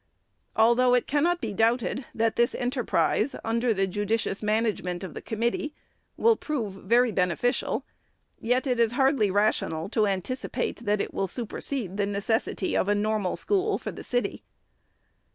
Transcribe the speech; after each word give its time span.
Although 0.55 0.95
it 0.95 1.05
cannot 1.05 1.41
be 1.41 1.53
doubted, 1.53 2.07
that 2.15 2.35
this 2.35 2.55
en 2.55 2.71
terprise, 2.71 3.39
under 3.43 3.71
the 3.71 3.85
judicious 3.85 4.41
management 4.41 5.03
of 5.03 5.13
the 5.13 5.21
commit 5.21 5.53
tee, 5.53 5.75
will 6.17 6.35
prove 6.35 6.73
very 6.73 7.11
beneficial, 7.11 7.85
yet 8.39 8.65
it 8.65 8.79
is 8.79 8.93
hardly 8.93 9.29
rational 9.29 9.89
to 9.89 10.07
anticipate, 10.07 10.85
that 10.85 11.01
it 11.01 11.13
will 11.13 11.27
supersede 11.27 11.97
the 11.97 12.07
necessity 12.07 12.75
of 12.75 12.89
a 12.89 12.95
Normal 12.95 13.35
School 13.35 13.77
for 13.77 13.91
the 13.91 14.01
city. 14.01 14.41